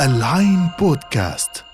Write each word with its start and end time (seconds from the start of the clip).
العين 0.00 0.68
بودكاست. 0.78 1.64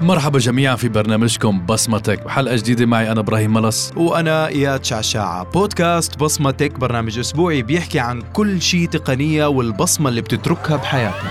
مرحبا 0.00 0.38
جميعا 0.38 0.76
في 0.76 0.88
برنامجكم 0.88 1.66
بصمتك. 1.66 2.26
وحلقة 2.26 2.56
جديدة 2.56 2.86
معي 2.86 3.12
أنا 3.12 3.20
إبراهيم 3.20 3.52
ملص. 3.52 3.92
وأنا 3.96 4.46
إياد 4.46 4.84
شعشاعة 4.84 5.44
بودكاست 5.44 6.18
بصمة 6.18 6.50
تك 6.50 6.78
برنامج 6.78 7.18
أسبوعي 7.18 7.62
بيحكي 7.62 8.00
عن 8.00 8.22
كل 8.32 8.62
شيء 8.62 8.88
تقنية 8.88 9.46
والبصمة 9.46 10.08
اللي 10.08 10.20
بتتركها 10.20 10.76
بحياتنا. 10.76 11.30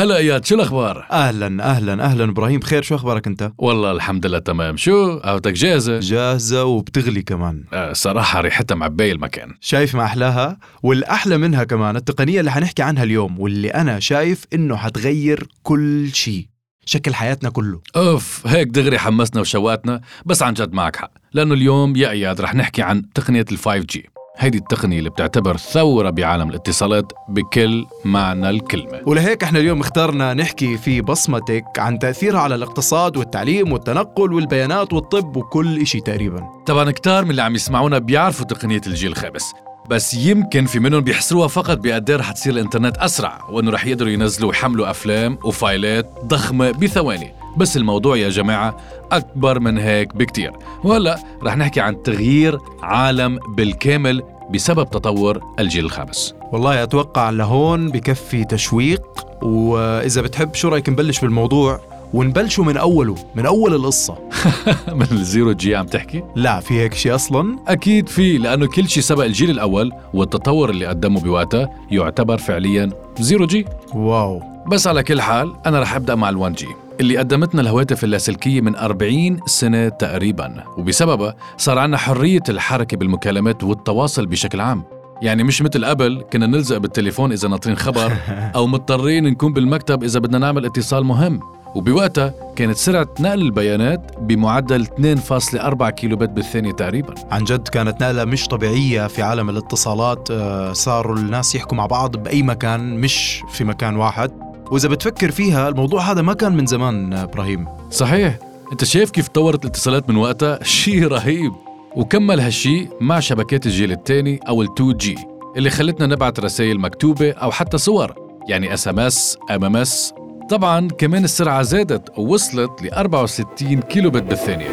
هلا 0.00 0.16
إياد 0.16 0.44
شو 0.44 0.54
الأخبار؟ 0.54 1.06
أهلا 1.10 1.64
أهلا 1.64 2.04
أهلا. 2.04 2.24
إبراهيم 2.24 2.60
بخير 2.60 2.82
شو 2.82 2.94
أخبارك 2.94 3.26
أنت؟ 3.26 3.52
والله 3.58 3.92
الحمد 3.92 4.26
لله 4.26 4.38
تمام. 4.38 4.76
شو 4.76 5.18
قهوتك 5.18 5.52
جاهزة؟ 5.52 6.00
جاهزة 6.00 6.64
وبتغلي 6.64 7.22
كمان. 7.22 7.64
آه 7.72 7.92
صراحة 7.92 8.40
ريحتها 8.40 8.74
معبية 8.74 9.12
المكان. 9.12 9.54
شايف 9.60 9.94
ما 9.94 10.04
احلاها 10.04 10.58
والأحلى 10.82 11.38
منها 11.38 11.64
كمان 11.64 11.96
التقنية 11.96 12.40
اللي 12.40 12.50
حنحكي 12.50 12.82
عنها 12.82 13.02
اليوم 13.02 13.40
واللي 13.40 13.68
أنا 13.68 14.00
شايف 14.00 14.44
إنه 14.54 14.76
حتغير 14.76 15.48
كل 15.62 16.10
شيء 16.12 16.46
شكل 16.84 17.14
حياتنا 17.14 17.50
كله. 17.50 17.80
أوف 17.96 18.46
هيك 18.46 18.68
دغري 18.68 18.98
حمسنا 18.98 19.40
وشوقتنا. 19.40 20.00
بس 20.26 20.42
عن 20.42 20.54
جد 20.54 20.72
معك 20.72 20.96
حق 20.96 21.12
لأنه 21.32 21.54
اليوم 21.54 21.96
يا 21.96 22.10
إياد 22.10 22.40
رح 22.40 22.54
نحكي 22.54 22.82
عن 22.82 23.12
تقنية 23.14 23.44
ال 23.52 23.58
5G 23.58 24.09
هيدي 24.40 24.58
التقنية 24.58 24.98
اللي 24.98 25.10
بتعتبر 25.10 25.56
ثورة 25.56 26.10
بعالم 26.10 26.50
الاتصالات 26.50 27.12
بكل 27.28 27.86
معنى 28.04 28.50
الكلمة. 28.50 29.00
ولهيك 29.06 29.42
إحنا 29.42 29.58
اليوم 29.58 29.80
اخترنا 29.80 30.34
نحكي 30.34 30.78
في 30.78 31.00
بصمتك 31.00 31.64
عن 31.78 31.98
تأثيرها 31.98 32.40
على 32.40 32.54
الاقتصاد 32.54 33.16
والتعليم 33.16 33.72
والتنقل 33.72 34.32
والبيانات 34.32 34.92
والطب 34.92 35.36
وكل 35.36 35.80
إشي 35.80 36.00
تقريبا. 36.00 36.48
طبعا 36.66 36.90
كتار 36.90 37.24
من 37.24 37.30
اللي 37.30 37.42
عم 37.42 37.54
يسمعونا 37.54 37.98
بيعرفوا 37.98 38.46
تقنية 38.46 38.80
الجيل 38.86 39.10
الخامس 39.10 39.52
بس 39.90 40.14
يمكن 40.14 40.66
في 40.66 40.78
منهم 40.78 41.00
بيحسروها 41.00 41.48
فقط 41.48 41.78
بقد 41.78 42.10
إيه 42.10 42.16
رح 42.16 42.32
تصير 42.32 42.52
الإنترنت 42.52 42.96
أسرع 42.96 43.38
وإنه 43.50 43.70
رح 43.70 43.86
يقدروا 43.86 44.10
ينزلوا 44.10 44.48
ويحملوا 44.48 44.90
أفلام 44.90 45.38
وفايلات 45.44 46.12
ضخمة 46.24 46.70
بثواني. 46.70 47.39
بس 47.56 47.76
الموضوع 47.76 48.16
يا 48.16 48.28
جماعة 48.28 48.76
أكبر 49.12 49.60
من 49.60 49.78
هيك 49.78 50.16
بكتير. 50.16 50.52
وهلأ 50.84 51.18
رح 51.42 51.56
نحكي 51.56 51.80
عن 51.80 52.02
تغيير 52.02 52.58
عالم 52.82 53.38
بالكامل 53.48 54.22
بسبب 54.50 54.90
تطور 54.90 55.40
الجيل 55.58 55.84
الخامس. 55.84 56.34
والله 56.52 56.82
أتوقع 56.82 57.30
لهون 57.30 57.90
بكفي 57.90 58.44
تشويق 58.44 59.02
وإذا 59.42 60.22
بتحب 60.22 60.54
شو 60.54 60.68
رأيك 60.68 60.88
نبلش 60.88 61.20
بالموضوع 61.20 61.80
ونبلشه 62.14 62.62
من 62.62 62.76
أوله 62.76 63.14
من 63.34 63.46
أول 63.46 63.74
القصة. 63.74 64.18
من 64.98 65.06
ال 65.12 65.20
zero 65.20 65.52
G 65.52 65.76
عم 65.76 65.86
تحكي؟ 65.86 66.22
لا 66.36 66.60
في 66.60 66.74
هيك 66.80 66.94
شيء 66.94 67.14
أصلا؟ 67.14 67.58
أكيد 67.68 68.08
في 68.08 68.38
لأنه 68.38 68.66
كل 68.66 68.88
شيء 68.88 69.02
سبق 69.02 69.24
الجيل 69.24 69.50
الأول 69.50 69.92
والتطور 70.14 70.70
اللي 70.70 70.86
قدمه 70.86 71.20
بوقتها 71.20 71.68
يعتبر 71.90 72.38
فعليا 72.38 72.90
zero 73.20 73.46
G. 73.46 73.66
wow. 73.94 74.42
بس 74.66 74.86
على 74.86 75.02
كل 75.02 75.20
حال 75.20 75.52
أنا 75.66 75.80
رح 75.80 75.94
أبدأ 75.94 76.14
مع 76.14 76.30
ال1 76.32 76.54
G 76.54 76.66
اللي 77.00 77.16
قدمتنا 77.16 77.60
الهواتف 77.60 78.04
اللاسلكية 78.04 78.60
من 78.60 78.76
40 78.76 79.40
سنة 79.46 79.88
تقريبا. 79.88 80.64
وبسببها 80.78 81.36
صار 81.56 81.78
عنا 81.78 81.96
حرية 81.96 82.42
الحركة 82.48 82.96
بالمكالمات 82.96 83.64
والتواصل 83.64 84.26
بشكل 84.26 84.60
عام. 84.60 84.82
يعني 85.22 85.42
مش 85.44 85.62
مثل 85.62 85.84
قبل 85.84 86.24
كنا 86.32 86.46
نلزق 86.46 86.76
بالتليفون 86.76 87.32
إذا 87.32 87.48
ناطرين 87.48 87.76
خبر 87.76 88.12
أو 88.56 88.66
مضطرين 88.66 89.24
نكون 89.24 89.52
بالمكتب 89.52 90.04
إذا 90.04 90.20
بدنا 90.20 90.38
نعمل 90.38 90.64
اتصال 90.64 91.04
مهم. 91.04 91.40
وبوقتها 91.74 92.34
كانت 92.56 92.76
سرعة 92.76 93.08
نقل 93.20 93.42
البيانات 93.42 94.12
بمعدل 94.20 94.86
2.4 94.86 95.88
كيلو 95.88 96.16
بت 96.16 96.28
بالثانية 96.30 96.72
تقريبا. 96.72 97.14
عن 97.30 97.44
جد 97.44 97.68
كانت 97.68 98.02
نقلة 98.02 98.24
مش 98.24 98.46
طبيعية 98.46 99.06
في 99.06 99.22
عالم 99.22 99.50
الاتصالات 99.50 100.28
آه، 100.30 100.72
صاروا 100.72 101.16
الناس 101.16 101.54
يحكوا 101.54 101.76
مع 101.76 101.86
بعض 101.86 102.16
بأي 102.16 102.42
مكان 102.42 103.00
مش 103.00 103.42
في 103.52 103.64
مكان 103.64 103.96
واحد. 103.96 104.49
وإذا 104.70 104.88
بتفكر 104.88 105.30
فيها 105.30 105.68
الموضوع 105.68 106.02
هذا 106.02 106.22
ما 106.22 106.34
كان 106.34 106.56
من 106.56 106.66
زمان 106.66 107.12
إبراهيم. 107.12 107.66
صحيح. 107.90 108.38
أنت 108.72 108.84
شايف 108.84 109.10
كيف 109.10 109.28
تطورت 109.28 109.64
الاتصالات 109.64 110.10
من 110.10 110.16
وقتها؟ 110.16 110.64
شيء 110.64 111.08
رهيب. 111.08 111.52
وكمل 111.96 112.40
هالشي 112.40 112.88
مع 113.00 113.20
شبكات 113.20 113.66
الجيل 113.66 113.92
الثاني 113.92 114.40
أو 114.48 114.64
ال2 114.64 114.82
G 114.96 115.16
اللي 115.56 115.70
خلتنا 115.70 116.06
نبعت 116.06 116.40
رسائل 116.40 116.80
مكتوبة 116.80 117.30
أو 117.30 117.50
حتى 117.50 117.78
صور 117.78 118.14
يعني 118.48 118.74
اس 118.74 118.88
ام 118.88 119.00
اس 119.00 119.38
ام 119.50 119.64
ام 119.64 119.76
اس 119.76 120.14
طبعا 120.50 120.88
كمان 120.88 121.24
السرعة 121.24 121.62
زادت 121.62 122.18
ووصلت 122.18 122.82
ل 122.82 122.88
64 122.88 123.80
kilobit 123.80 124.22
بالثانية. 124.22 124.68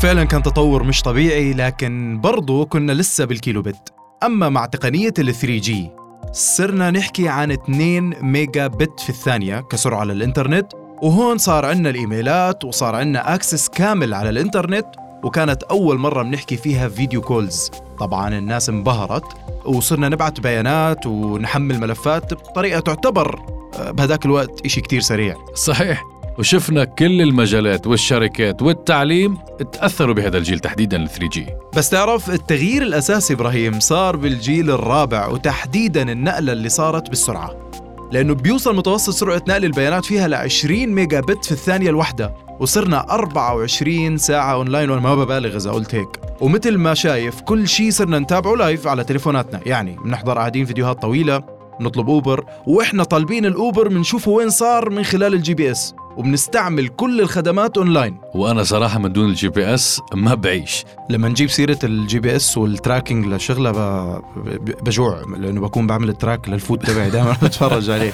فعلا 0.00 0.24
كان 0.24 0.42
تطور 0.42 0.82
مش 0.82 1.02
طبيعي 1.02 1.52
لكن 1.52 2.20
برضو 2.20 2.66
كنا 2.66 2.92
لسه 2.92 3.24
بال 3.24 3.62
kilobit 3.62 3.92
أما 4.22 4.48
مع 4.48 4.66
تقنية 4.66 5.14
ال 5.18 5.34
3 5.34 5.58
G 5.58 5.90
صرنا 6.32 6.90
نحكي 6.90 7.28
عن 7.28 7.50
2 7.50 8.14
ميجا 8.22 8.66
بت 8.66 9.00
في 9.00 9.10
الثانية 9.10 9.60
كسرعة 9.60 10.04
للإنترنت 10.04 10.72
وهون 11.02 11.38
صار 11.38 11.64
عنا 11.64 11.90
الإيميلات 11.90 12.64
وصار 12.64 12.94
عنا 12.94 13.34
access 13.34 13.68
كامل 13.68 14.14
على 14.14 14.30
الإنترنت 14.30 14.86
وكانت 15.24 15.62
أول 15.62 15.98
مرة 15.98 16.22
بنحكي 16.22 16.56
فيها 16.56 16.88
video 16.88 17.20
calls 17.20 17.70
طبعا 17.98 18.38
الناس 18.38 18.68
انبهرت 18.68 19.24
وصرنا 19.64 20.08
نبعت 20.08 20.40
بيانات 20.40 21.06
ونحمل 21.06 21.80
ملفات 21.80 22.34
بطريقة 22.34 22.80
تعتبر 22.80 23.40
آه، 23.78 23.90
بهداك 23.90 24.26
الوقت 24.26 24.66
إشي 24.66 24.80
كتير 24.80 25.00
سريع. 25.00 25.36
صحيح. 25.54 26.02
وشفنا 26.40 26.84
كل 26.84 27.22
المجالات 27.22 27.86
والشركات 27.86 28.62
والتعليم 28.62 29.38
تأثروا 29.72 30.14
بهذا 30.14 30.38
الجيل 30.38 30.58
تحديدا 30.58 30.96
ال 30.96 31.08
3 31.08 31.28
G 31.28 31.46
بس 31.76 31.90
تعرف 31.90 32.30
التغيير 32.30 32.82
الأساسي 32.82 33.34
إبراهيم 33.34 33.80
صار 33.80 34.16
بالجيل 34.16 34.70
الرابع 34.70 35.26
وتحديدا 35.28 36.12
النقلة 36.12 36.52
اللي 36.52 36.68
صارت 36.68 37.08
بالسرعة. 37.08 37.70
لأنه 38.12 38.34
بيوصل 38.34 38.76
متوسط 38.76 39.12
سرعة 39.12 39.42
نقل 39.48 39.64
البيانات 39.64 40.04
فيها 40.04 40.28
ل 40.28 40.34
20 40.34 40.86
ميجا 40.86 41.20
بت 41.20 41.44
في 41.44 41.52
الثانية 41.52 41.90
الواحدة 41.90 42.34
وصرنا 42.60 43.10
24 43.10 44.16
ساعة 44.16 44.52
أونلاين 44.52 44.90
وأنا 44.90 45.00
ما 45.00 45.14
ببالغ 45.14 45.56
إذا 45.56 45.70
قلت 45.70 45.94
هيك. 45.94 46.20
ومثل 46.40 46.78
ما 46.78 46.94
شايف 46.94 47.40
كل 47.40 47.68
شيء 47.68 47.90
صرنا 47.90 48.18
نتابعه 48.18 48.54
live 48.54 48.86
على 48.86 49.04
تليفوناتنا. 49.04 49.60
يعني 49.66 49.96
بنحضر 50.04 50.38
قاعدين 50.38 50.64
فيديوهات 50.64 51.02
طويلة 51.02 51.42
نطلب 51.80 52.08
Uber 52.08 52.44
وإحنا 52.66 53.04
طالبين 53.04 53.46
ال 53.46 53.54
Uber 53.54 53.88
بنشوفه 53.88 54.30
وين 54.30 54.50
صار 54.50 54.90
من 54.90 55.04
خلال 55.04 55.34
ال 55.34 55.54
GPS 55.54 55.94
وبنستعمل 56.16 56.88
كل 56.88 57.20
الخدمات 57.20 57.78
أونلاين. 57.78 58.18
وأنا 58.34 58.62
صراحة 58.62 58.98
من 58.98 59.12
دون 59.12 59.28
ال 59.28 59.48
GPS 59.48 60.00
ما 60.14 60.34
بعيش. 60.34 60.84
لما 61.10 61.28
نجيب 61.28 61.50
سيرة 61.50 61.78
ال 61.84 62.20
GPS 62.20 62.36
وال 62.36 62.58
tracking 62.58 63.26
ب- 63.72 64.20
ب- 64.36 64.84
بجوع 64.84 65.22
لأنه 65.38 65.60
بكون 65.60 65.86
بعمل 65.86 66.08
ال 66.08 66.15
track 66.15 66.48
لل 66.48 66.58
food 66.58 66.78
تبعي 66.78 67.10
دائما 67.10 67.36
بتفرج 67.42 67.90
عليه. 67.90 68.12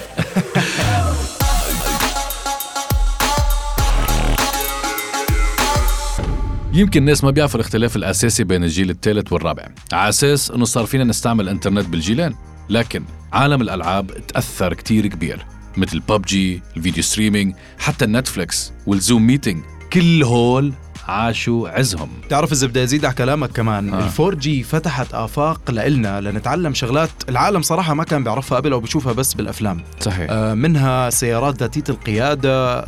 يمكن 6.73 6.99
الناس 6.99 7.23
ما 7.23 7.31
بيعرفوا 7.31 7.59
الاختلاف 7.59 7.95
الأساسي 7.95 8.43
بين 8.43 8.63
الجيل 8.63 8.89
الثالث 8.89 9.33
والرابع. 9.33 9.67
على 9.93 10.09
أساس 10.09 10.51
أنه 10.51 10.65
صار 10.65 10.85
فينا 10.85 11.03
نستعمل 11.03 11.43
الإنترنت 11.43 11.85
بالجيلين 11.89 12.35
لكن 12.69 13.03
عالم 13.33 13.61
الألعاب 13.61 14.11
تأثر 14.27 14.73
كتير 14.73 15.07
كبير. 15.07 15.45
مثل 15.77 15.99
PUBG 15.99 16.61
ال 16.77 16.81
video 16.81 17.03
streaming 17.03 17.55
حتى 17.79 18.05
ال 18.05 18.13
Netflix 18.13 18.71
وال 18.85 18.99
Zoom 18.99 19.27
meeting 19.27 19.63
كل 19.93 20.23
هول 20.23 20.73
عاشوا 21.07 21.69
عزهم. 21.69 22.09
تعرف 22.29 22.51
إذا 22.51 22.67
بدي 22.67 22.83
أزيد 22.83 23.05
على 23.05 23.15
كلامك 23.15 23.51
كمان 23.51 23.93
آه. 23.93 24.05
ال 24.05 24.35
4G 24.35 24.63
فتحت 24.63 25.13
آفاق 25.13 25.71
لإلنا 25.71 26.21
لنتعلم 26.21 26.73
شغلات 26.73 27.09
العالم 27.29 27.61
صراحة 27.61 27.93
ما 27.93 28.03
كان 28.03 28.23
بيعرفها 28.23 28.57
قبل 28.57 28.71
أو 28.71 28.79
بيشوفها 28.79 29.13
بس 29.13 29.33
بالأفلام. 29.33 29.83
صحيح. 29.99 30.27
آه، 30.29 30.53
منها 30.53 31.09
سيارات 31.09 31.59
ذاتية 31.59 31.83
القيادة 31.89 32.79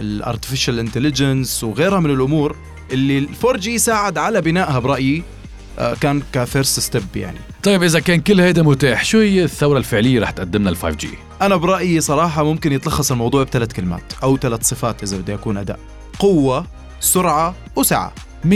ال 0.00 0.07
artificial 0.07 0.78
intelligence 0.78 1.64
وغيرها 1.64 2.00
من 2.00 2.10
الأمور 2.10 2.56
اللي 2.92 3.18
ال 3.18 3.56
4G 3.56 3.78
ساعد 3.78 4.18
على 4.18 4.40
بنائها 4.40 4.78
برأيي 4.78 5.22
آه، 5.78 5.94
كان 5.94 6.22
ك 6.32 6.40
first 6.40 6.80
step 6.80 7.16
يعني. 7.16 7.38
طيب 7.66 7.82
إذا 7.82 8.00
كان 8.00 8.20
كل 8.20 8.40
هيدا 8.40 8.62
متاح 8.62 9.04
شو 9.04 9.18
هي 9.18 9.44
الثورة 9.44 9.78
الفعلية 9.78 10.20
رح 10.20 10.30
تقدمنا 10.30 10.70
ال 10.70 10.76
5G؟ 10.76 11.06
أنا 11.42 11.56
برأيي 11.56 12.00
صراحة 12.00 12.44
ممكن 12.44 12.72
يتلخص 12.72 13.12
الموضوع 13.12 13.42
بثلاث 13.42 13.72
كلمات 13.72 14.02
أو 14.22 14.36
ثلاث 14.36 14.62
صفات 14.62 15.02
إذا 15.02 15.16
بدي 15.16 15.34
أكون 15.34 15.56
أدق. 15.56 15.78
قوة 16.18 16.66
سرعة 17.00 17.54
وسعة. 17.76 18.12
100% 18.44 18.48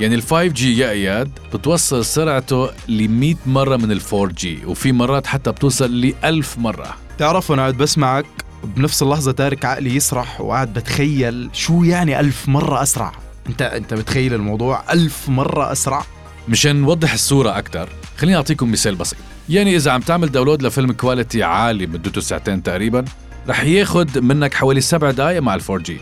يعني 0.00 0.14
ال 0.14 0.22
5G 0.22 0.62
يا 0.62 0.90
إياد 0.90 1.30
بتوصل 1.54 2.04
سرعته 2.04 2.70
ل 2.88 3.08
100 3.08 3.34
مرة 3.46 3.76
من 3.76 3.92
ال 3.92 4.00
4G 4.00 4.46
وفي 4.66 4.92
مرات 4.92 5.26
حتى 5.26 5.52
بتوصل 5.52 6.00
ل 6.00 6.14
1000 6.24 6.58
مرة. 6.58 6.96
تعرف 7.18 7.50
وأنا 7.50 7.62
قاعد 7.62 7.76
بسمعك 7.76 8.26
بنفس 8.64 9.02
اللحظة 9.02 9.32
تارك 9.32 9.64
عقلي 9.64 9.96
يسرح 9.96 10.40
وقاعد 10.40 10.72
بتخيل 10.72 11.50
شو 11.52 11.84
يعني 11.84 12.20
ألف 12.20 12.48
مرة 12.48 12.82
أسرع. 12.82 13.12
أنت 13.46 13.62
أنت 13.62 13.94
بتخيل 13.94 14.34
الموضوع؟ 14.34 14.92
ألف 14.92 15.28
مرة 15.28 15.72
أسرع. 15.72 16.04
مشان 16.48 16.76
نوضح 16.76 17.12
الصورة 17.12 17.58
أكثر 17.58 17.88
خليني 18.20 18.36
أعطيكم 18.36 18.72
مثال 18.72 18.94
بسيط. 18.94 19.18
يعني 19.48 19.76
إذا 19.76 19.90
عم 19.90 20.00
تعمل 20.00 20.28
download 20.28 20.62
لفيلم 20.62 20.92
quality 20.92 21.42
عالي 21.42 21.86
مدته 21.86 22.20
ساعتين 22.20 22.62
تقريبا 22.62 23.04
رح 23.48 23.64
ياخد 23.64 24.18
منك 24.18 24.54
حوالي 24.54 24.80
سبع 24.80 25.10
دقايق 25.10 25.42
مع 25.42 25.54
ال 25.54 25.62
4G 25.62 25.92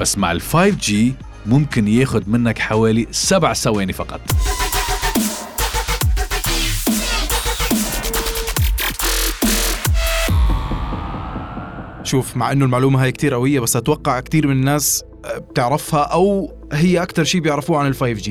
بس 0.00 0.18
مع 0.18 0.32
ال 0.32 0.42
5G 0.42 0.92
ممكن 1.46 1.88
ياخد 1.88 2.28
منك 2.28 2.58
حوالي 2.58 3.06
سبع 3.10 3.52
ثواني 3.52 3.92
فقط. 3.92 4.20
شوف 12.02 12.36
مع 12.36 12.52
إنه 12.52 12.64
المعلومة 12.64 13.02
هاي 13.02 13.12
كتير 13.12 13.34
قوية 13.34 13.60
بس 13.60 13.76
أتوقع 13.76 14.20
كتير 14.20 14.46
من 14.46 14.52
الناس 14.52 15.04
آه، 15.24 15.38
بتعرفها 15.38 16.00
أو 16.02 16.52
هي 16.72 17.02
أكثر 17.02 17.24
شيء 17.24 17.40
بيعرفوه 17.40 17.78
عن 17.78 17.86
ال 17.86 17.96
5G 17.96 18.30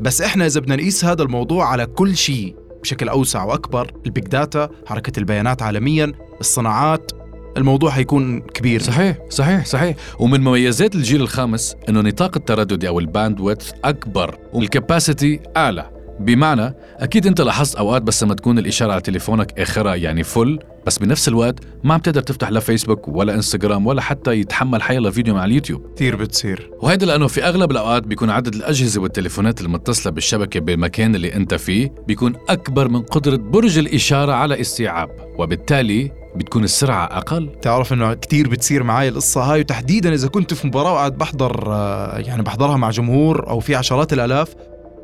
بس 0.00 0.22
إحنا 0.22 0.46
إذا 0.46 0.60
بدنا 0.60 0.76
نقيس 0.76 1.04
هذا 1.04 1.22
الموضوع 1.22 1.66
على 1.68 1.86
كل 1.86 2.16
شيء 2.16 2.65
بشكل 2.86 3.08
أوسع 3.08 3.44
وأكبر 3.44 3.92
ال 4.06 4.11
big 4.11 4.24
data 4.24 4.70
حركة 4.86 5.18
البيانات 5.18 5.62
عالميا 5.62 6.12
الصناعات 6.40 7.12
الموضوع 7.56 7.90
حيكون 7.90 8.40
كبير. 8.40 8.82
صحيح 8.82 9.16
صحيح 9.30 9.64
صحيح. 9.66 9.96
ومن 10.18 10.40
مميزات 10.40 10.94
الجيل 10.94 11.22
الخامس 11.22 11.76
إنه 11.88 12.00
نطاق 12.00 12.36
الترددي 12.36 12.88
أو 12.88 12.98
ال 13.00 13.07
bandwidth 13.07 13.72
أكبر 13.84 14.38
وال 14.52 14.70
capacity 14.70 15.40
أعلى. 15.56 15.95
بمعنى 16.20 16.74
أكيد 16.98 17.26
أنت 17.26 17.40
لاحظت 17.40 17.76
أوقات 17.76 18.02
بس 18.02 18.22
لما 18.22 18.34
تكون 18.34 18.58
الإشارة 18.58 18.92
على 18.92 19.00
تليفونك 19.00 19.60
آخرها 19.60 19.94
يعني 19.94 20.22
full 20.22 20.58
بس 20.86 20.98
بنفس 20.98 21.28
الوقت 21.28 21.58
ما 21.84 21.94
عم 21.94 22.00
تقدر 22.00 22.20
تفتح 22.20 22.48
لا 22.48 22.60
فيسبوك 22.60 23.08
ولا 23.08 23.34
انستغرام 23.34 23.86
ولا 23.86 24.00
حتى 24.00 24.32
يتحمل 24.32 24.82
حيلا 24.82 25.10
فيديو 25.10 25.34
مع 25.34 25.44
اليوتيوب. 25.44 25.94
كثير 25.96 26.16
بتصير. 26.16 26.70
وهيدا 26.80 27.06
لأنه 27.06 27.26
في 27.26 27.44
أغلب 27.44 27.70
الأوقات 27.70 28.02
بيكون 28.02 28.30
عدد 28.30 28.54
الأجهزة 28.54 29.00
والتليفونات 29.00 29.60
المتصلة 29.60 30.12
بالشبكة 30.12 30.60
بالمكان 30.60 31.14
اللي 31.14 31.34
أنت 31.34 31.54
فيه 31.54 31.94
بيكون 32.06 32.34
أكبر 32.48 32.88
من 32.88 33.02
قدرة 33.02 33.36
برج 33.36 33.78
الإشارة 33.78 34.32
على 34.32 34.60
استيعاب 34.60 35.10
وبالتالي 35.38 36.12
بتكون 36.36 36.64
السرعة 36.64 37.04
أقل. 37.04 37.52
تعرف 37.62 37.92
إنه 37.92 38.14
كثير 38.14 38.48
بتصير 38.48 38.82
معي 38.82 39.08
القصة 39.08 39.42
هاي 39.42 39.60
وتحديدا 39.60 40.14
إذا 40.14 40.28
كنت 40.28 40.54
في 40.54 40.66
مباراة 40.66 40.92
وقاعد 40.92 41.18
بحضر 41.18 41.72
آه، 41.72 42.18
يعني 42.18 42.42
بحضرها 42.42 42.76
مع 42.76 42.90
جمهور 42.90 43.48
أو 43.48 43.60
في 43.60 43.74
عشرات 43.74 44.12
الألاف 44.12 44.54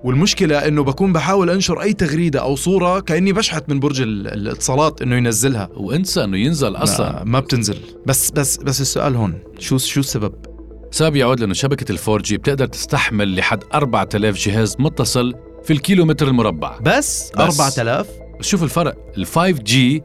والمشكلة 0.05 0.59
إنه 0.69 0.85
بكون 0.85 1.13
بحاول 1.13 1.51
أنشر 1.51 1.83
أي 1.83 1.93
تغريدة 1.93 2.41
أو 2.41 2.57
صورة 2.57 3.01
كأني 3.01 3.33
بشحت 3.33 3.69
من 3.69 3.81
برج 3.81 4.01
ال- 4.01 4.27
الاتصالات 4.29 5.03
إنه 5.03 5.17
ينزلها. 5.17 5.69
وأنسى 5.77 6.25
إنه 6.25 6.37
ينزل 6.39 6.77
أصلا. 6.77 7.13
ما, 7.13 7.25
ما 7.25 7.41
بتنزل. 7.41 7.77
بس 8.07 8.31
بس 8.31 8.57
بس 8.57 8.81
السؤال 8.81 9.17
هون 9.17 9.35
شو 9.59 9.79
شو 9.79 10.01
السبب؟ 10.01 10.35
سبب 10.91 11.17
يعود 11.17 11.41
لأنه 11.41 11.55
شبكة 11.55 11.93
الفور 11.93 12.23
جي 12.23 12.37
بتقدر 12.37 12.67
تستحمل 12.67 13.37
لحد 13.37 13.65
4000 13.75 14.37
جهاز 14.49 14.77
متصل 14.79 15.35
في 15.65 15.73
الكيلومتر 15.73 16.29
المربع. 16.29 16.79
بس, 16.79 17.31
بس. 17.39 17.61
4000 17.61 18.07
شوف 18.41 18.63
الفرق. 18.63 18.95
ال 19.19 19.27
5 19.27 19.51
G 19.51 20.03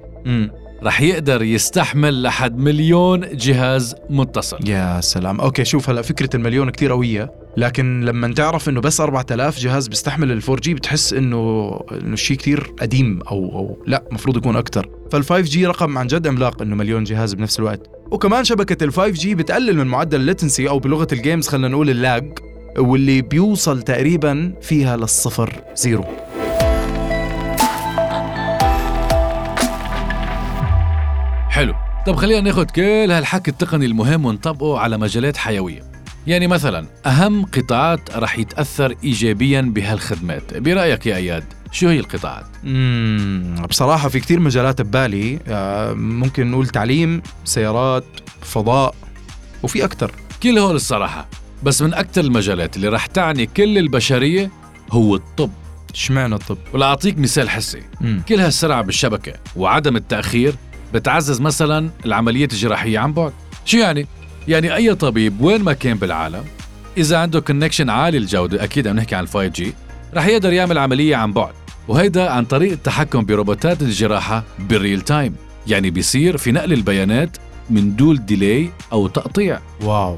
رح 0.84 1.02
يقدر 1.02 1.44
يستحمل 1.44 2.22
لحد 2.24 2.58
مليون 2.58 3.20
جهاز 3.38 3.96
متصل. 4.10 4.70
يا 4.70 5.02
سلام. 5.02 5.42
okay 5.42 5.66
شوف 5.66 5.90
هلا 5.90 6.02
فكرة 6.02 6.36
المليون 6.36 6.70
كتير 6.70 6.92
قوية. 6.92 7.32
لكن 7.58 8.02
لما 8.06 8.34
تعرف 8.34 8.70
إنه 8.70 8.82
بس 8.82 9.02
4000 9.02 9.60
جهاز 9.60 9.88
بيستحمل 9.88 10.32
ال 10.32 10.60
4G 10.60 10.74
بتحس 10.74 11.14
إنه 11.14 11.72
إنه 11.92 12.16
شيء 12.16 12.38
كتير 12.38 12.74
قديم 12.82 13.20
أو 13.22 13.38
أو 13.38 13.84
لا 13.88 14.04
المفروض 14.10 14.38
يكون 14.38 14.56
أكثر 14.56 14.90
فال 15.16 15.34
5 15.34 15.50
G 15.50 15.66
رقم 15.66 15.98
عن 15.98 16.08
جد 16.08 16.28
عملاق 16.28 16.62
إنه 16.62 16.76
مليون 16.76 17.04
جهاز 17.04 17.34
بنفس 17.34 17.60
الوقت. 17.60 17.90
وكمان 18.12 18.44
شبكة 18.44 18.92
ال 18.92 19.00
5 19.00 19.18
G 19.18 19.36
بتقلل 19.36 19.78
من 19.78 19.88
معدل 19.88 20.20
ال 20.20 20.26
latency 20.26 20.70
أو 20.70 20.80
بلغة 20.80 21.08
ال 21.12 21.18
games 21.18 21.48
خلينا 21.48 21.68
نقول 21.68 21.90
ال 21.90 22.02
lag 22.02 22.40
واللي 22.78 23.22
بيوصل 23.22 23.82
تقريبا 23.82 24.54
فيها 24.62 24.98
للصفر 24.98 25.64
زيرو. 25.76 26.06
حلو. 31.50 31.74
طب 32.08 32.16
خلينا 32.16 32.42
ناخد 32.42 32.72
كل 32.72 33.12
هالحكي 33.12 33.52
التقني 33.52 33.86
المهم 33.86 34.26
ونطبقه 34.26 34.80
على 34.80 34.98
مجالات 34.98 35.38
حيوية. 35.38 35.97
يعني 36.28 36.48
مثلا 36.48 36.88
أهم 37.06 37.46
قطاعات 37.46 38.18
رح 38.18 38.40
يتأثر 38.40 38.96
إيجابيا 39.04 39.62
بهالخدمات 39.62 40.58
برأيك 40.58 41.06
يا 41.06 41.16
أياد 41.16 41.44
شو 41.72 41.88
هي 41.88 42.00
القطاعات؟ 42.00 42.46
بصراحة 43.70 44.10
في 44.10 44.20
كتير 44.20 44.40
مجالات 44.40 44.82
ببالي 44.82 45.40
آه، 45.48 45.94
ممكن 45.94 46.52
نقول 46.52 46.68
تعليم 46.68 47.22
سيارات 47.46 48.04
فضاء 48.42 48.96
وفي 49.64 49.86
أكتر 49.86 50.12
كل 50.44 50.58
هول 50.58 50.76
الصراحة 50.76 51.28
بس 51.64 51.82
من 51.82 51.94
أكثر 51.94 52.22
المجالات 52.22 52.76
اللي 52.76 52.88
رح 52.88 53.06
تعني 53.06 53.46
كل 53.46 53.78
البشرية 53.78 54.52
هو 54.92 55.16
الطب 55.16 55.52
اشمعنى 55.94 56.36
الطب؟ 56.36 56.58
ولأعطيك 56.74 57.20
مثال 57.20 57.50
حسي 57.50 57.82
مم. 58.02 58.22
كل 58.30 58.40
هالسرعة 58.40 58.82
بالشبكة 58.82 59.34
وعدم 59.56 59.96
التأخير 59.96 60.56
بتعزز 60.94 61.42
مثلا 61.42 61.90
العمليات 62.06 62.54
الجراحية 62.54 63.00
عن 63.00 63.14
بعد 63.14 63.34
شو 63.66 63.78
يعني؟ 63.78 64.08
يعني 64.48 64.76
أي 64.76 64.96
طبيب 64.96 65.42
وين 65.42 65.64
ما 65.64 65.74
كان 65.74 65.98
بالعالم 65.98 66.44
إذا 66.98 67.18
عنده 67.18 67.40
connection 67.40 67.90
عالي 67.90 68.18
الجودة 68.18 68.64
أكيد 68.64 68.88
عم 68.88 68.96
نحكي 68.96 69.16
عن 69.16 69.28
5G 69.28 69.64
رح 70.14 70.28
يقدر 70.28 70.54
يعمل 70.54 70.78
عملية 70.78 71.16
عن 71.16 71.34
بعد. 71.34 71.54
وهيدا 71.88 72.30
عن 72.30 72.46
طريق 72.46 72.72
التحكم 72.72 73.26
بروبوتات 73.26 73.82
الجراحة 73.82 74.44
بال 74.60 74.74
real 74.74 75.02
time 75.02 75.36
يعني 75.68 75.90
بيصير 75.90 76.38
في 76.38 76.52
نقل 76.52 76.74
البيانات 76.74 77.38
من 77.70 77.96
دون 77.96 78.26
ديلي 78.26 78.70
أو 78.94 79.08
تقطيع. 79.08 79.60
واو. 79.82 80.18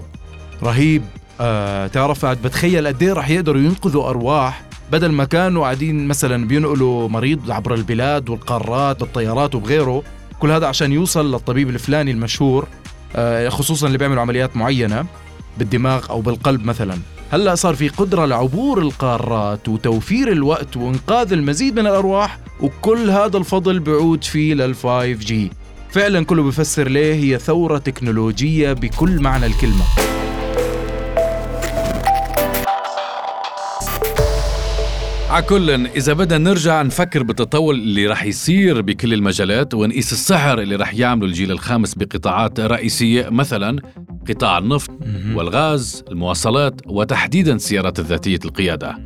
رهيب. 0.63 1.03
آه 1.41 1.87
تعرف 1.87 2.25
بتخيل 2.25 2.87
قد 2.87 3.03
إيه 3.03 3.13
رح 3.13 3.29
يقدروا 3.29 3.61
ينقذوا 3.61 4.09
أرواح 4.09 4.63
بدل 4.91 5.11
ما 5.11 5.25
كانوا 5.25 5.63
قاعدين 5.63 6.07
مثلا 6.07 6.47
بينقلوا 6.47 7.09
مريض 7.09 7.51
عبر 7.51 7.73
البلاد 7.73 8.29
والقارات 8.29 8.99
بالطيارات 8.99 9.55
وبغيره. 9.55 10.03
كل 10.39 10.51
هذا 10.51 10.67
عشان 10.67 10.91
يوصل 10.91 11.31
للطبيب 11.31 11.69
الفلاني 11.69 12.11
المشهور. 12.11 12.67
خصوصا 13.49 13.87
اللي 13.87 13.97
بيعملوا 13.97 14.21
عمليات 14.21 14.57
معينة 14.57 15.05
بالدماغ 15.57 16.09
أو 16.09 16.21
بالقلب 16.21 16.65
مثلا. 16.65 16.97
هلأ 17.31 17.55
صار 17.55 17.75
في 17.75 17.87
قدرة 17.89 18.25
لعبور 18.25 18.81
القارات 18.81 19.69
وتوفير 19.69 20.31
الوقت 20.31 20.77
وإنقاذ 20.77 21.33
المزيد 21.33 21.79
من 21.79 21.87
الأرواح 21.87 22.39
وكل 22.61 23.09
هذا 23.09 23.37
الفضل 23.37 23.79
بيعود 23.79 24.23
فيه 24.23 24.55
لل5 24.55 24.87
جي 25.19 25.51
فعلا 25.91 26.25
كله 26.25 26.43
بفسر 26.43 26.87
ليه 26.87 27.13
هي 27.13 27.39
ثورة 27.39 27.77
تكنولوجية 27.77 28.73
بكل 28.73 29.21
معنى 29.21 29.45
الكلمة. 29.45 30.08
عكل 35.29 35.69
إذا 35.69 36.13
بدنا 36.13 36.49
نرجع 36.49 36.81
نفكر 36.81 37.23
بالتطور 37.23 37.73
اللي 37.73 38.07
رح 38.07 38.23
يصير 38.23 38.81
بكل 38.81 39.13
المجالات 39.13 39.73
ونقيس 39.73 40.11
السحر 40.11 40.61
اللي 40.61 40.75
رح 40.75 40.93
يعمله 40.93 41.25
الجيل 41.25 41.51
الخامس 41.51 41.95
بقطاعات 41.95 42.59
رئيسية 42.59 43.29
مثلا 43.29 43.79
قطاع 44.29 44.57
النفط 44.57 44.89
والغاز 45.33 46.03
المواصلات 46.11 46.81
وتحديدا 46.85 47.53
السيارات 47.55 47.99
الذاتية 47.99 48.39
القيادة. 48.45 48.97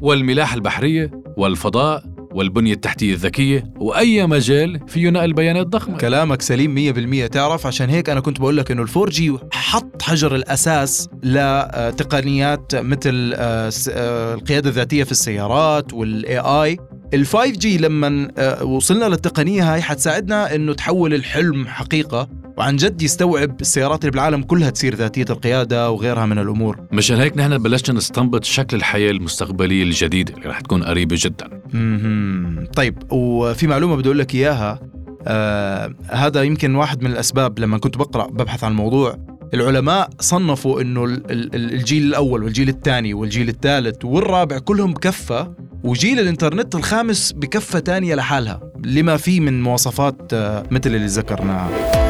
والملاحة 0.00 0.54
البحرية 0.54 1.10
والفضاء 1.36 2.13
والبنية 2.34 2.72
التحتية 2.72 3.12
الذكية 3.12 3.64
وأي 3.76 4.26
مجال 4.26 4.80
فيه 4.88 5.10
نقل 5.10 5.32
بيانات 5.32 5.66
ضخمة 5.66 5.96
كلامك 5.96 6.42
سليم 6.42 7.26
100% 7.26 7.28
تعرف 7.28 7.66
عشان 7.66 7.90
هيك 7.90 8.10
أنا 8.10 8.20
كنت 8.20 8.40
بقول 8.40 8.56
لك 8.56 8.70
إنه 8.70 8.82
ال 8.82 9.10
4G 9.10 9.36
حط 9.52 10.02
حجر 10.02 10.34
الأساس 10.34 11.08
لتقنيات 11.22 12.74
مثل 12.74 13.32
آه، 13.36 13.72
آه، 13.90 14.34
القيادة 14.34 14.68
الذاتية 14.68 15.04
في 15.04 15.12
السيارات 15.12 15.92
وال 15.92 16.38
AI 16.38 16.78
ال 17.16 17.46
5 17.46 17.62
G 17.62 17.78
لما 17.78 18.28
آه، 18.38 18.64
وصلنا 18.64 19.04
للتقنية 19.04 19.74
هاي 19.74 19.82
حتساعدنا 19.82 20.54
إنه 20.54 20.74
تحول 20.74 21.14
الحلم 21.14 21.66
حقيقة 21.66 22.28
وعن 22.58 22.76
جد 22.76 23.02
يستوعب 23.02 23.60
السيارات 23.60 24.00
اللي 24.00 24.10
بالعالم 24.10 24.42
كلها 24.42 24.70
تصير 24.70 24.94
ذاتية 24.94 25.24
القيادة 25.30 25.90
وغيرها 25.90 26.26
من 26.26 26.38
الأمور. 26.38 26.80
مشان 26.92 27.16
هيك 27.16 27.36
نحن 27.36 27.58
بلشنا 27.58 27.96
نستنبط 27.98 28.44
شكل 28.44 28.76
الحياة 28.76 29.10
المستقبلية 29.10 29.82
الجديدة 29.82 30.34
اللي 30.34 30.48
رح 30.48 30.60
تكون 30.60 30.82
قريبة 30.82 31.16
جدا. 31.20 31.60
مهم. 31.72 32.66
طيب 32.76 33.12
وفي 33.12 33.66
معلومة 33.66 33.96
بدي 33.96 34.08
أقول 34.08 34.18
لك 34.18 34.34
إياها. 34.34 34.80
آه 35.26 35.94
هذا 36.08 36.42
يمكن 36.42 36.74
واحد 36.74 37.02
من 37.02 37.10
الأسباب 37.10 37.58
لما 37.58 37.78
كنت 37.78 37.96
بقرأ 37.96 38.26
ببحث 38.26 38.64
عن 38.64 38.70
الموضوع. 38.70 39.16
العلماء 39.54 40.10
صنفوا 40.20 40.80
إنه 40.80 41.04
ال- 41.04 41.30
ال- 41.30 41.54
ال- 41.54 41.72
الجيل 41.74 42.02
الأول 42.02 42.42
والجيل 42.44 42.68
الثاني 42.68 43.14
والجيل 43.14 43.48
الثالث 43.48 44.04
والرابع 44.04 44.58
كلهم 44.58 44.92
بكفة 44.92 45.54
وجيل 45.84 46.20
الإنترنت 46.20 46.74
الخامس 46.74 47.32
بكفة 47.32 47.78
تانية 47.78 48.14
لحالها. 48.14 48.60
لما 48.84 49.16
فيه 49.16 49.40
من 49.40 49.62
مواصفات 49.62 50.32
آه 50.32 50.62
مثل 50.70 50.94
اللي 50.94 51.06
ذكرناها. 51.06 52.03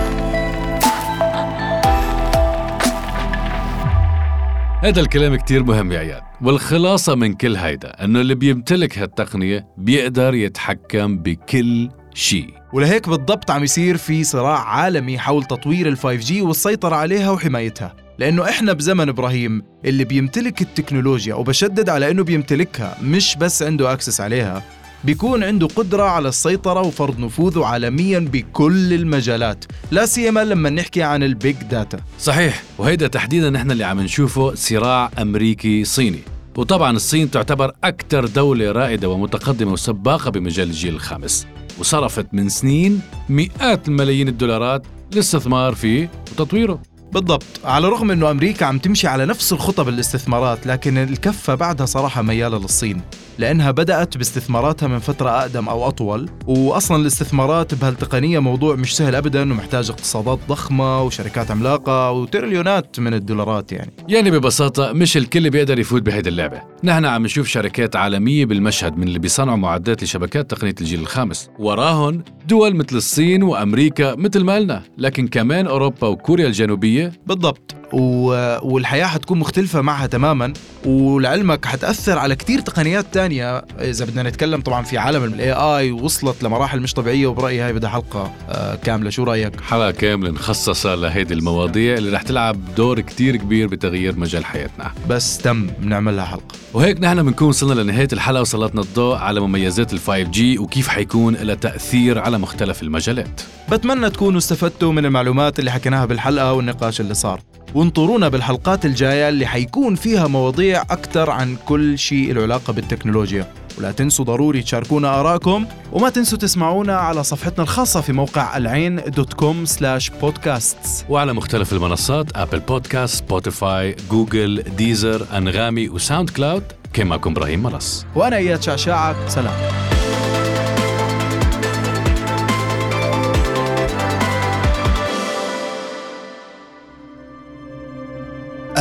هذا 4.85 5.01
الكلام 5.01 5.37
كتير 5.37 5.65
مهم 5.65 5.93
يا 5.93 5.99
عياد 5.99 6.23
والخلاصة 6.43 7.15
من 7.15 7.35
كل 7.35 7.57
هيدا 7.57 8.05
أنه 8.05 8.21
اللي 8.21 8.35
بيمتلك 8.35 8.99
هالتقنية 8.99 9.67
بيقدر 9.79 10.35
يتحكم 10.35 11.19
بكل 11.19 11.91
شيء. 12.15 12.55
ولهيك 12.73 13.09
بالضبط 13.09 13.51
عم 13.51 13.65
يصير 13.65 13.97
في 13.97 14.25
صراع 14.25 14.59
عالمي 14.69 15.19
حول 15.19 15.45
تطوير 15.45 15.89
ال 15.89 15.99
5G 15.99 16.33
والسيطرة 16.33 16.97
عليها 16.97 17.31
وحمايتها 17.31 17.97
لأنه 18.19 18.49
إحنا 18.49 18.73
بزمن 18.73 19.09
إبراهيم 19.09 19.63
اللي 19.85 20.05
بيمتلك 20.05 20.63
التكنولوجيا 20.63 21.35
وبشدد 21.35 21.89
على 21.89 22.11
إنه 22.11 22.25
بيمتلكها 22.25 22.97
مش 23.03 23.37
بس 23.37 23.63
عنده 23.63 23.93
أكسس 23.93 24.21
عليها. 24.21 24.63
بيكون 25.05 25.45
عنده 25.45 25.67
قدرة 25.67 26.03
على 26.03 26.29
السيطرة 26.29 26.81
وفرض 26.81 27.19
نفوذه 27.19 27.65
عالميا 27.65 28.19
بكل 28.19 28.93
المجالات 28.93 29.65
لا 29.91 30.07
سيما 30.07 30.45
لما 30.45 30.71
نحكي 30.71 31.03
عن 31.03 31.23
ال 31.23 31.31
big 31.31 31.57
data. 31.71 31.99
صحيح 32.19 32.63
وهيدا 32.79 33.07
تحديدا 33.07 33.51
نحن 33.51 33.71
اللي 33.71 33.85
عم 33.85 34.01
نشوفه 34.01 34.55
صراع 34.55 35.11
أمريكي 35.19 35.85
صيني. 35.85 36.21
وطبعا 36.57 36.91
الصين 36.91 37.31
تعتبر 37.31 37.73
أكثر 37.85 38.27
دولة 38.27 38.73
رائدة 38.73 39.09
ومتقدمة 39.09 39.73
وسباقة 39.73 40.31
بمجال 40.31 40.69
الجيل 40.69 40.95
الخامس. 40.95 41.47
وصرفت 41.79 42.27
من 42.33 42.49
سنين 42.49 43.01
مئات 43.29 43.89
الملايين 43.89 44.29
الدولارات 44.29 44.87
للاستثمار 45.13 45.75
فيه 45.75 46.11
وتطويره 46.33 46.83
بالضبط. 47.13 47.45
على 47.65 47.87
الرغم 47.87 48.11
إنه 48.11 48.31
أمريكا 48.31 48.67
عم 48.67 48.79
تمشي 48.79 49.07
على 49.09 49.27
نفس 49.27 49.53
الخطى 49.53 49.85
بالاستثمارات 49.85 50.67
لكن 50.67 50.99
الكفة 50.99 51.55
بعدها 51.55 51.87
صراحة 51.87 52.23
ميالة 52.23 52.59
للصين 52.59 53.01
لأنها 53.39 53.71
بدأت 53.71 54.17
باستثماراتها 54.17 54.87
من 54.87 54.99
فترة 54.99 55.31
أقدم 55.31 55.69
أو 55.69 55.89
أطول. 55.89 56.31
واصلا 56.47 56.97
الاستثمارات 57.03 57.75
بهالتقنية 57.75 58.39
موضوع 58.39 58.77
مش 58.77 58.97
سهل 58.97 59.15
ابدا 59.15 59.43
ومحتاج 59.43 59.91
اقتصادات 59.91 60.39
ضخمة 60.49 61.03
وشركات 61.03 61.51
عملاقة 61.51 62.11
وتريليونات 62.11 63.01
من 63.01 63.15
الدولارات 63.15 63.73
يعني. 63.73 63.93
يعني 64.09 64.31
ببساطة 64.31 64.93
مش 64.93 65.17
الكل 65.17 65.51
بيقدر 65.51 65.79
يفوت 65.79 66.03
بهيدي 66.03 66.29
اللعبة. 66.29 66.63
نحن 66.85 67.05
عم 67.05 67.25
نشوف 67.25 67.49
شركات 67.49 67.97
عالمية 67.97 68.45
بالمشهد 68.45 68.97
من 68.97 69.03
اللي 69.09 69.19
بيصنعوا 69.19 69.57
معدات 69.57 70.03
لشبكات 70.03 70.51
تقنية 70.51 70.75
الجيل 70.81 71.01
الخامس. 71.01 71.51
وراهن 71.59 72.23
دول 72.49 72.77
مثل 72.77 72.97
الصين 72.97 73.43
وأمريكا 73.43 74.15
مثل 74.15 74.45
ما 74.45 74.55
قلنا 74.55 74.83
لكن 74.99 75.29
كمان 75.29 75.67
أوروبا 75.67 76.07
وكوريا 76.07 76.47
الجنوبية 76.47 77.04
بالضبط. 77.27 77.84
والحياة 77.95 79.07
حتكون 79.07 79.39
مختلفة 79.39 79.81
معها 79.81 80.07
تماما 80.07 80.53
ولعلمك 80.87 81.65
حتأثر 81.65 82.19
على 82.19 82.37
كتير 82.37 82.61
تقنيات 82.61 83.07
تانية. 83.13 83.65
إذا 83.81 84.05
بدنا 84.05 84.23
نتكلم 84.23 84.61
طبعا 84.61 84.83
في 84.83 84.99
عالم 84.99 85.25
الاي 85.25 85.53
اي 85.53 85.91
وصلت 85.91 86.43
لمراحل 86.43 86.81
مش 86.81 86.95
طبيعية 86.95 87.27
وبرأيي 87.27 87.61
هاي 87.61 87.73
بدها 87.73 87.91
حلقة 87.91 88.33
آه، 88.49 88.75
كاملة. 88.75 89.11
شو 89.11 89.25
رأيك؟ 89.25 89.61
حلقة 89.61 89.91
كاملة 89.91 90.31
مخصصة 90.31 90.95
لهيدي 90.95 91.35
المواضيع 91.35 91.95
اللي 91.97 92.11
رح 92.11 92.23
تلعب 92.23 92.75
دور 92.75 93.01
كتير 93.01 93.37
كبير 93.37 93.67
بتغيير 93.69 94.17
مجال 94.17 94.45
حياتنا. 94.45 94.93
بس 95.09 95.39
تم 95.39 95.67
بنعمل 95.67 96.17
لها 96.17 96.25
حلقة. 96.25 96.55
وهيك 96.75 97.01
نحن 97.01 97.23
بنكون 97.23 97.49
وصلنا 97.49 97.81
لنهاية 97.81 98.09
الحلقة 98.13 98.41
وسلطنا 98.41 98.81
الضوء 98.81 99.17
على 99.17 99.41
مميزات 99.41 99.93
ال 99.93 99.99
5G 100.01 100.61
وكيف 100.61 100.89
حيكون 100.89 101.35
لها 101.35 101.55
تأثير 101.55 102.19
على 102.19 102.39
مختلف 102.39 102.83
المجالات. 102.83 103.41
بتمنى 103.73 104.11
تكونوا 104.11 104.39
استفدتوا 104.39 104.93
من 104.93 105.07
المعلومات 105.07 105.59
اللي 105.59 105.71
حكيناها 105.71 106.05
بالحلقة 106.05 106.53
والنقاش 106.53 107.01
اللي 107.01 107.15
صار. 107.15 107.41
وانطرونا 107.75 108.29
بالحلقات 108.29 108.85
الجاية 108.85 109.29
اللي 109.29 109.47
حيكون 109.47 109.95
فيها 109.95 110.27
مواضيع 110.27 110.83
أكثر 110.83 111.31
عن 111.31 111.57
كل 111.67 111.99
شيء 111.99 112.33
له 112.33 112.43
علاقة 112.43 112.73
بالتكنولوجيا. 112.73 113.47
ولا 113.79 113.93
تنسوا 113.93 114.25
ضروري 114.25 114.63
تشاركونا 114.63 115.21
آراءكم 115.21 115.67
وما 115.93 116.11
تنسوا 116.11 116.39
تسمعونا 116.39 116.97
على 116.97 117.25
صفحتنا 117.25 117.63
الخاصة 117.63 118.01
في 118.01 118.13
موقع 118.13 118.57
العين 118.57 118.97
dot 118.97 119.33
com 119.33 119.65
slash 119.65 120.11
podcasts 120.11 121.05
وعلى 121.09 121.33
مختلف 121.33 121.73
المنصات 121.73 122.37
Apple 122.37 122.61
Podcast 122.61 123.15
Spotify 123.15 123.97
Google 124.11 124.63
Deezer 124.77 125.27
Anghami 125.37 125.89
و 125.89 126.31
SoundCloud 126.31 126.63
كان 126.93 127.07
معكم 127.07 127.31
إبراهيم 127.31 127.63
ملص. 127.63 128.07
وأنا 128.15 128.37
إياد 128.37 128.63
شعشاعك 128.63 129.17
سلام. 129.29 129.84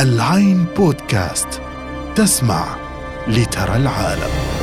العين 0.04 0.64
بودكاست. 0.76 1.48
تسمع 2.16 2.76
لترى 3.28 3.76
العالم. 3.76 4.53